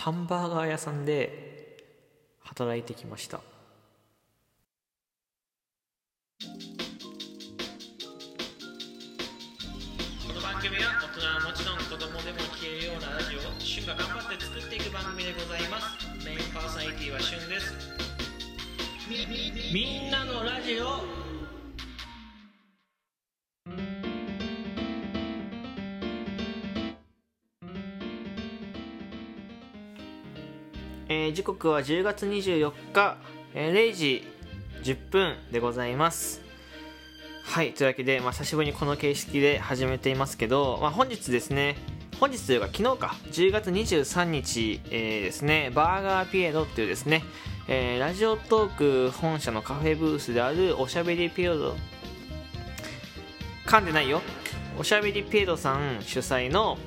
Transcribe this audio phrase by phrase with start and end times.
[0.00, 1.76] ハンバーガー屋さんで
[2.40, 3.36] 働いてきました。
[3.36, 3.44] こ
[10.34, 15.84] の番組は大人はもちろん子供でも聞けるようなラジオを旬が頑張って作っていく番組でございます。
[16.24, 17.74] メインパーソナリティは旬です。
[19.70, 21.29] みんなのラジオ
[31.20, 33.18] えー、時刻は10月24日、
[33.52, 34.26] えー、0時
[34.82, 36.40] 10分でございます。
[37.42, 41.76] はいというわけで、まあ、久しぶりにこの形式で始めていますけど、まあ、本日ですね
[42.20, 47.24] 本日というか昨日か10月23日、えー、ですねバーガーピエロっていうですね、
[47.66, 51.74] えー、ラジオトーク本社のカフェブースであるおしゃべりピエロ
[53.66, 54.22] 噛んでないよ。
[54.78, 56.78] おしゃべりピエロさん主催の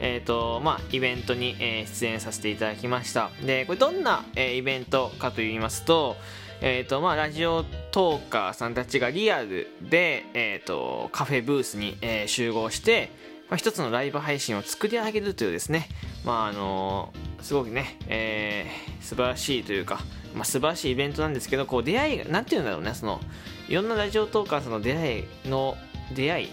[0.00, 3.30] えーとまあ、イベントに、えー、出演させていただきました。
[3.44, 6.16] でこれどんな、えー、イベントかと言いますと,、
[6.60, 13.10] えーとまあ、ラジオトーカーさんたちがリアルで、えーと、カフェブースに、えー、集合して、
[13.48, 15.88] まあ、一つのライブ配信を作り上げるというですね、
[16.24, 20.00] まああの、すごくね、えー、素晴らしいというか、
[20.34, 23.20] まあ、素晴らしいイベントなんですけどこう出会いがなんていうんだろうねその
[23.68, 25.76] いろんなラジオトーカーさんの出会いの
[26.14, 26.48] 出会い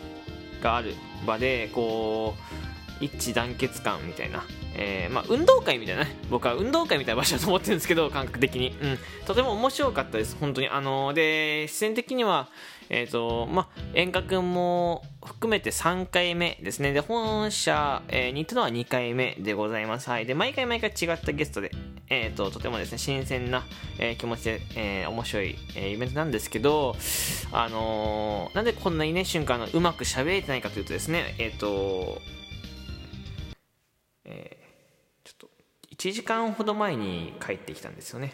[0.62, 2.73] がある場でこう
[3.04, 4.44] 一致団結感みたいな、
[4.76, 6.16] えー、まあ、運動会みたいなね。
[6.30, 10.70] 僕は運動会みたいな場所だと思ってるんですけど感覚的に、うん、とても面白かったです本当に。
[10.70, 12.50] あのー、で視線的には
[12.90, 16.94] えっ、ー、とまあ遠隔も含めて3回目ですね。
[16.94, 20.10] で本社、えに行ったのは2回目でございます。
[20.10, 20.26] はい。
[20.26, 21.72] で毎回毎回違ったゲストで
[22.10, 23.64] えーと、とてもですね新鮮な、
[23.98, 26.96] えー、気持ちで、えー、面白い、えー、イベントなんですけど、
[27.52, 32.22] あのー、なんでこんなにね瞬間のうまく喋れてないかというとですねえっ、と
[36.04, 38.34] 1時間ほど前に帰ってきたんですよね。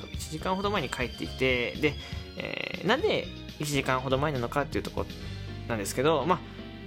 [0.00, 1.94] そう1時間ほど前に帰ってきてで、
[2.36, 3.26] えー、なんで
[3.58, 5.06] 1時間ほど前なのかっていうところ
[5.68, 6.38] なんですけどまあ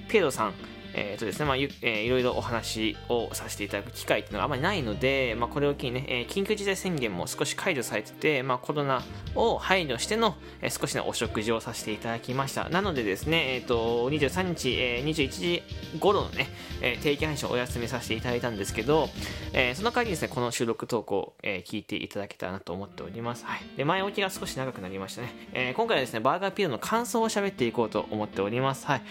[0.08, 0.54] ペドさん
[0.98, 9.04] えーとですねまあえー、いろいろお話をさせていただく機会っていうのがあまりないので、まあ、これを機にね、えー、緊急事態宣言も少し解除されてて、まあ、コロナ
[9.36, 12.70] を配慮しての、えー、少しのお食事をさせていただきました。
[12.70, 15.64] なのでですね、えーと、23日、えー、21時
[16.00, 16.48] 頃のね、
[16.82, 19.10] えー、定期配信をお休みさせていただいたんですけど、
[19.54, 28.86] えー、その代わりですねこの収録投稿を、えー、聞いていただけたらなと思っております、はい、で前置きが少し長くなりましたね、えー、今回はですねバーガーピザの感想を喋っていこうと思っております。
[28.86, 29.02] はい。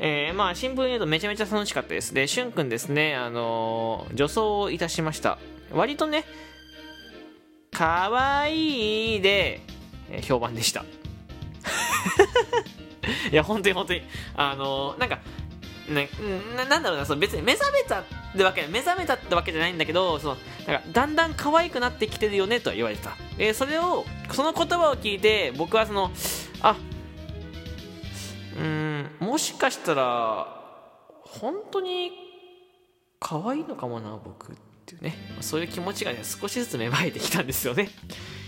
[0.00, 2.14] えー、まあ、新聞に言うとめちゃめちゃ楽しかったです。
[2.14, 5.38] で、しゅんくんですね、あのー、女装をいたしました。
[5.72, 6.24] 割とね、
[7.72, 9.60] かわいいで、
[10.22, 10.84] 評判でした。
[13.32, 14.02] いや、本当に本当に。
[14.36, 15.18] あのー、なんか、
[15.88, 16.08] ね、
[16.56, 18.04] ななんだろうな、その別に目覚めたっ
[18.36, 23.16] てわけ、目覚めたってわけじゃないんだけど、その、なんか、だんだん可愛くなってきてるよねとは言われてた。
[23.38, 26.12] えー、それを、その言葉を聞いて、僕はその、
[26.60, 26.76] あ、
[28.58, 29.10] うん。
[29.20, 30.46] もしかしたら
[31.24, 32.12] 本当に
[33.20, 34.67] 可愛いのかもな僕って。
[34.94, 37.90] いうねそういう気持ちがね少しずつ芽生えてきたんですよね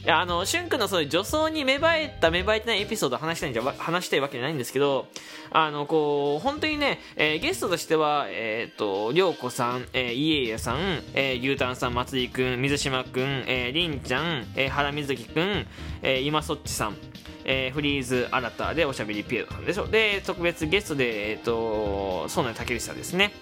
[0.03, 5.09] いやあのしゅんくんのそういう女装に芽生えた芽生えてないエピソードを話したいんじゃ話したいわけじゃないんですけど
[5.51, 10.78] あのこう本当にね、えー、ゲストとしてはえっ、ー、とりょうこさん、えー、いえやさん、
[11.12, 15.67] えー、牛タンさん松井くん水島くん、えー、りんちゃん、えー、原瑞希くん、
[16.03, 16.97] えー、今そっちさん
[17.45, 19.87] えー、フリーズあなたでおしゃべりピエロさんでしょ。
[19.87, 23.33] で、特別ゲストで、えっ、ー、と、そうな竹内さんですね。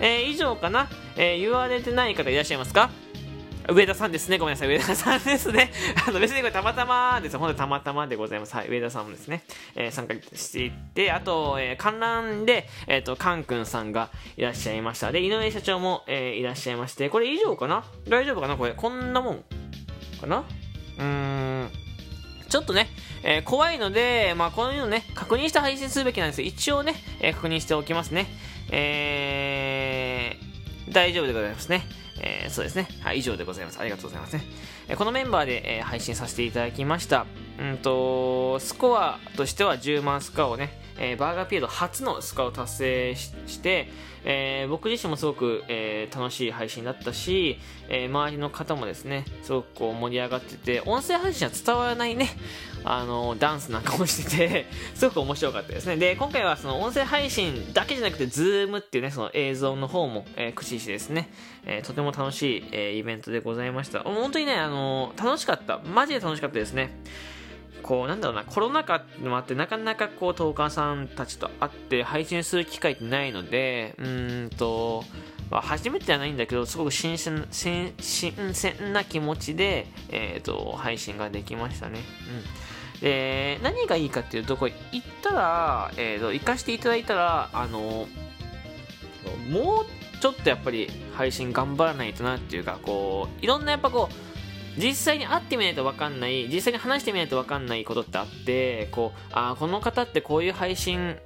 [0.00, 2.90] えー、以上かな、えー、言われてない方いらっしゃいますか？
[3.70, 4.38] 上田さんですね。
[4.38, 4.68] ごめんなさい。
[4.68, 5.70] 上田さんですね。
[6.08, 7.36] あの、別にこれたまたまです。
[7.36, 8.56] 本当にたまたまでございます。
[8.56, 8.68] はい。
[8.70, 9.42] 上田さんもですね、
[9.74, 15.12] えー、参加していって、あと、えー、観覧で、えっ、ー、と、カン君さんがいらっしゃいました。
[15.12, 17.84] で、井上社長も、えー、いらっしゃいまして、これ以上かな？
[18.08, 18.56] 大丈夫かな？
[18.56, 19.44] これ、こんなもん
[20.18, 20.44] かな？
[20.96, 21.04] うー
[21.64, 21.70] ん。
[22.48, 22.88] ちょっとね、
[23.22, 26.48] えー、怖いので、まあ、こういうのね、確認して配信するべきなんですよ。
[26.48, 28.26] 一応ね、えー、確認しておきますね。
[28.70, 29.77] えー、
[30.98, 31.86] 大丈夫でございますね。
[32.20, 32.88] えー、そうですね。
[33.02, 33.78] はい、以上でございます。
[33.78, 34.42] ありがとうございますね。
[34.88, 37.24] えー、このメンバーで、えー、配信させていただきました。
[37.60, 43.88] うんと、スコアとしては10万スコアをね、えー、バーガーピエロ初のスコアを達成して、
[44.24, 47.58] えー、僕自身もすごく、えー、楽しい配信だったし、
[47.88, 52.28] え周りの方もですね、すごくこう盛り上がってて、音声配信は伝わらないね、
[52.84, 55.96] あのダンスなんかもしてて すごく面白かったですね。
[55.96, 61.30] で、今回はその音声配信だけじゃなくて、ズームっていうね、その映像の方も、え駆使してですね、
[61.64, 64.00] えとても楽しい、えイベントでございました。
[64.00, 65.78] 本当にね、あの楽しかった。
[65.78, 66.90] マジで楽しかったですね。
[67.82, 75.04] こうなんだろうなコロナ禍もあってなかなかこうトーカーさんたちと会って配信する機会ってないのでうんと
[75.50, 82.00] まあ、初めてじゃないんだけど、すごく新鮮新鮮な気持ちで、えーと、配信ができましたね。
[82.94, 88.06] うん、で、何がいいかっていうと、これ行ったら、えーと、行かしていただいたら、あの、
[89.50, 89.86] もう
[90.20, 94.27] ちょっとやっぱり配信頑張らないとなっていうか、こう、いろんなやっぱこう、
[94.78, 101.16] 実際に会ってみないと分かんない、実際に話してみないと分かんないことってあって、こう、あこの方ってこういう配信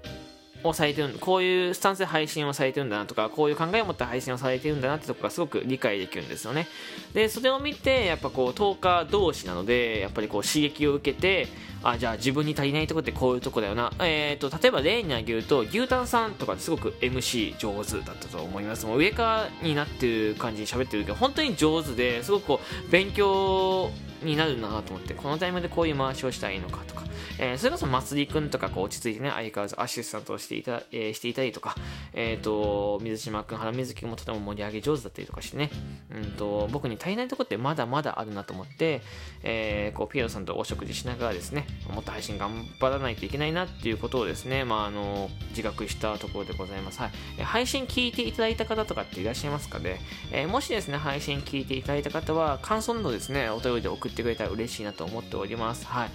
[0.64, 6.68] をされてるこういうスタンスで配信をされてるんだなとかこういう考えを持って配信をされてるんだなってとこがすごく理解できるんですよね。
[7.14, 11.48] でそれを見てやっぱこう10日同士なのでやっぱりこう刺激を受けて
[11.82, 13.92] あじゃあ自分に足りないとこってこういうとこだよな。
[14.00, 18.86] えっ、ー、と例えば例に挙げると牛タンさんとかすごく MC 上手だったと思います。
[18.86, 23.90] もう上からになってる感じに喋ってるけど本当に上手ですごくこう勉強
[24.22, 27.02] になるなと思ってこのタイムでこういう回しをしたらいいのかとか
[27.38, 31.74] えー、それこそまつりくんとかこう落ち着いてね、相変わらずアシスタントをしていた,、えー、していたりとか、
[32.12, 35.70] えっ、ー、と、水島くん、原水木もとても盛り上げ上手だったりとかしてね、
[36.14, 39.02] うんと、僕に足りないとこってまだまだあるなと思って、
[39.42, 47.00] えー、こう、ピエロさんとお食事しながらですね、もっと配信頑張らないといけないなっていうことをですね、まあ、あの、自覚したところでございます。
[47.00, 47.42] はい。
[47.42, 55.86] 配信聞いていただいた方とかっていらっしゃいますかね、えー、もしですね、配信聞いていただいた方は、感想などですね、お便りで送ってくれたら嬉しいなと思っております。
[55.86, 56.06] は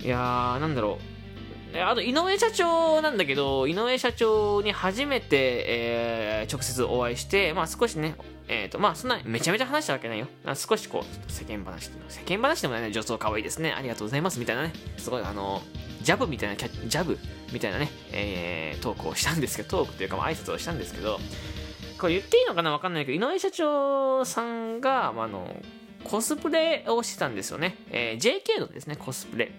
[0.00, 0.04] い。
[0.04, 1.14] いやー、なんだろう。
[1.76, 8.14] あと、井上社長なんだけど、井上社長に初めて、えー、直接お会いして、まあ少しね、
[8.46, 10.28] えっ、ー、と、まあそんなめちゃめちゃ話したわけないよ。
[10.54, 13.72] 少しこう、世間話、世間話でもないね、女装可愛いですね。
[13.72, 14.38] ありがとうございます。
[14.38, 15.62] みたいなね、すごいあの、
[16.02, 17.18] ジャブみたいな、キャジャブ
[17.52, 21.18] みたいなね、えー、トークをしたんですけど、トークというか、まあ挨拶をしたんですけど、
[21.98, 25.56] これ言っていいのかなわかんないけど、井上社長さんが、ま、あの、
[26.04, 27.76] コスプレをしてたんですよね。
[27.90, 29.50] えー、JK のですね、コスプレ。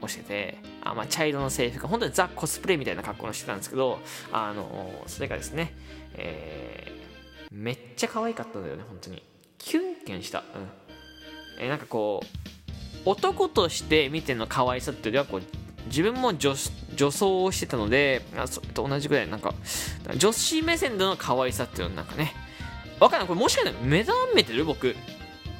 [0.00, 3.98] をしてて、あまあ、茶色の制服、本当にザ・コスプレみたいな格好をしてたんですけど、
[4.32, 5.74] あの、それがですね、
[6.14, 9.22] えー、めっちゃ可愛かったんだよね、本当に。
[9.58, 10.40] キュンキュンした。
[10.40, 10.44] うん。
[11.60, 12.26] えー、なんかこう、
[13.08, 15.42] 男として見ての可愛さっていうよりは、こう、
[15.86, 16.54] 自分も女
[16.96, 19.54] 女装をしてたので、あそれと同じぐらい、なんか、
[20.16, 22.34] 女子目線での可愛さっていうのなんかね、
[22.98, 23.28] わかんない。
[23.28, 24.96] これもしかしたら目覚めてる僕。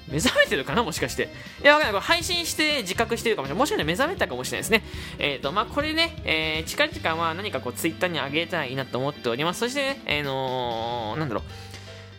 [0.09, 1.29] 目覚めてるかなもしかして。
[1.63, 1.93] いや、わかんない。
[1.93, 3.59] これ配信して自覚してるかもしれない。
[3.59, 4.83] もしかしたら目覚めたかもしれないですね。
[5.19, 9.61] えっ、ー、と、まあ、これね、えー、近々は何かこう、ツイッターに上げたいなと思っております。
[9.61, 11.45] そしてね、えー、のー、なんだろう。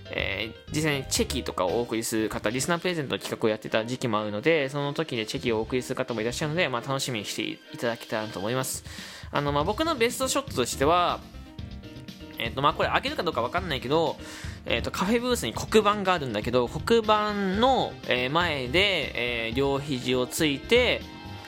[0.10, 8.84] えー、実際にチェキとかをお送りする方、リスナープレゼントの企画をやってた時期もあるので、その時でチェキをお送りする方もいらっしゃるので、まあ、楽しみにしていただけたらと思います。
[9.32, 11.20] あの、まあ、僕のベストショットとしては、
[12.40, 14.16] えっ、ー、と、まあ、これあげるかどうかわかんないけど、
[14.66, 21.02] え、ー、と、カフェブースに黒板があるんだけど、黒板の、え前で、え両肘をついて、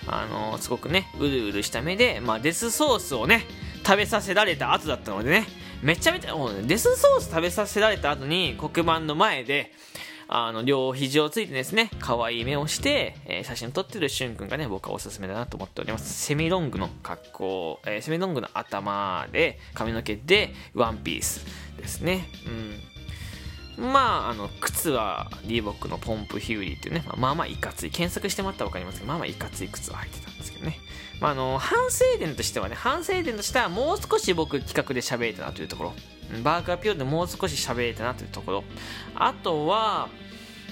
[0.07, 3.45] あのすごくね、うるうるした目で、まあ、デスソースをね、
[3.85, 5.47] 食べさせられた後だったのでね、
[5.81, 9.71] めちゃめちゃ、もう、ね、デスソース食べさせられた後に黒板の前で、
[10.27, 16.25] あの、両肘をついてですね、可愛い目をして、えー、写真を撮ってるしゅんくんがね、僕はおすすめだなと思っております。
[16.25, 21.45] セミロングの格好、えー、セミロングの頭で、髪の毛で、ワンピース
[21.77, 22.27] ですね。
[22.45, 22.98] うん。
[23.79, 30.79] まあ、あの、靴はリーボックのポンプヒューリーっていうね、まあまあいかつい、検索してもらったら分かりますけど、まあまあいかつい靴を履いてたんですけどね。
[31.21, 35.93] まあ、あの、反省点としてはね、反省点としてはもう少し僕企画で喋れたなというところ。
[36.43, 38.63] バーガーピオでもう少し喋れたなというところ。
[39.15, 40.09] あとは、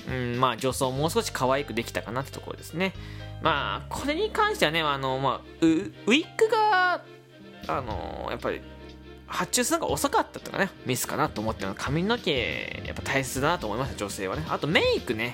[0.07, 2.93] うん、まあ女装もう少し可愛くできたかなってところですね。
[3.41, 7.03] まあ、これに関してはね、あの、まあ、ウウィッグが、
[7.67, 8.61] あの、やっぱり、
[9.27, 14.45] 発注するのが遅かったとかね、ミスかなと思ってるの髪の毛、やっぱ大切だなと思いました、女性はね。
[14.49, 15.33] あとメイクね、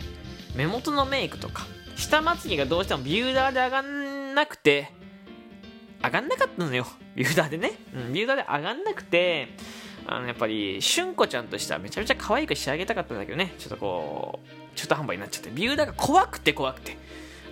[0.55, 4.91] 目元のメイクとか、下まつげがどうしてもビューラーで上がんなくて、
[6.03, 6.85] 上がんなかったのよ。
[7.15, 7.73] ビューラーでね。
[7.93, 9.49] うん、ビューラーで上がんなくて、
[10.05, 16.97] あの、やっぱり、しゅんこちゃんとしてはめちゃめちゃ可愛く仕上げたかったんだけどね、ちょっとこう、中途半端になっちゃって、ビューラーが怖くて怖くて。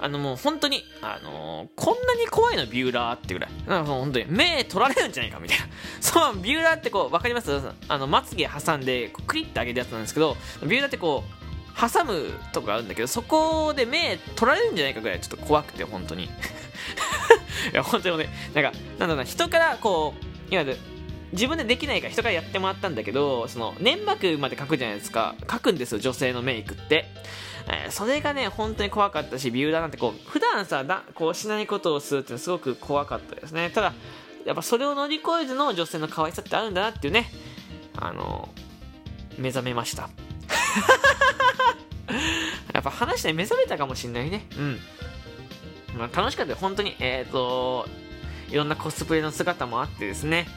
[0.03, 3.51] あのもう本当に、あのー、こんなに怖いのビューラーってぐらい。
[3.67, 5.65] なんか本当に目取られるんじゃないかみたいな。
[6.01, 7.51] そう、ビューラーってこう、わかります？
[7.87, 11.41] あの、まつげ挟んで、クリッて上げるやつなんですけど、ビューラーってこう、
[11.79, 16.25] 挟むとこがあるんだけど、そこで目取られるんじゃないかぐらいちょっと怖くて、本当に。
[16.25, 16.29] い
[17.73, 20.15] や、本当にね、なんか、なんだろうな、人からこ
[20.49, 20.77] う、いわゆる、
[21.33, 25.35] 自分でできないから人からやってもらったんだけど、その、粘膜まで描くじゃないですか。
[25.41, 27.05] 描くんですよ、女性のメイクって。
[27.67, 33.69] えー、それがね、本当に怖かったし、ビューダーなんてこう、普段さ、だこうしないことをするってすごく怖かったですね。
[33.69, 33.93] ただ、
[34.45, 37.29] やっぱそれを乗り越えずの女性の可愛さってあるんだなっていうね、
[37.95, 38.49] あの、
[39.37, 40.09] 目覚めました。
[42.73, 44.45] やっぱ話して目覚めたかもしんないね。
[44.57, 44.79] うん。
[45.97, 46.95] まあ、楽しかったよ、本当に。
[46.99, 47.87] えっ、ー、と、
[48.49, 50.47] いろんなコスプレの姿もあってですね。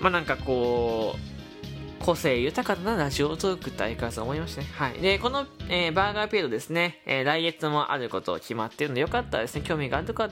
[0.00, 4.68] まあなんかこう個性豊かなラジオトークって相変わらず思いましたね。
[4.72, 4.94] はい。
[4.94, 10.28] で、この、えー、バーガーピエロですね、えー、来月もあること決まっているので、よかったらですね、興味がある方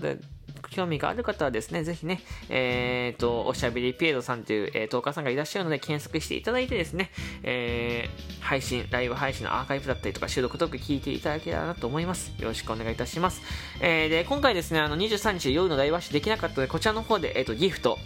[0.70, 7.10] 興味がある方はですね、ぜひね、えー、と、おしゃべりピエロさんという、えー、トーカーさんがいらっしゃるので、検索していただいてですね、
[7.42, 12.32] えー、配信、ライブ配信のアーカイブだったりとか、収録トーク聞いていただけたらなと思います。
[12.38, 13.42] よろしくお願いいたします。
[13.80, 17.98] えー、で、今回ですね、あの、23日夜のライブ配信できなかったので、こちらの方で、えっ、ー、と、ギフト、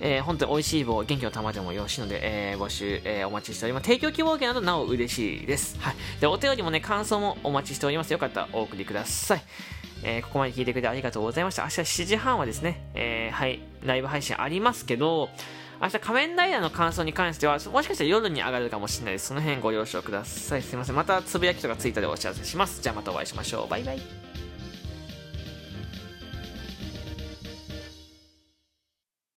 [0.00, 3.84] えー、本当に美味しい棒、元気の玉でもよろしいので、えー、募集、えー、お待ちしております。
[3.84, 5.78] 提供希望券などなお嬉しいです。
[5.80, 5.94] はい。
[6.20, 8.12] で、お便りもね、感想もお待ちしております。
[8.12, 9.42] よかったらお送りください。
[10.02, 11.62] えー、ここまで聞いてくれてありがとうございました。
[11.62, 15.30] 明日7時半はですね、えー、はい、ライブ配信ありますけど、
[15.80, 19.28] 明日仮面ライダーの感想に関しては、もしかしたら夜に上がるかもしれないです。
[19.28, 20.62] その辺ご了承ください。
[20.62, 20.94] すいません。
[20.94, 22.80] またつぶやきとかツイッターでお知らせします。
[22.82, 23.68] じゃあまたお会いしましょう。
[23.68, 24.23] バイバイ。